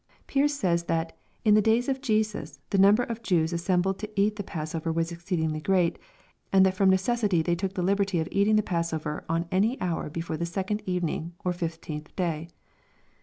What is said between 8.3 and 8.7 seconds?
eating the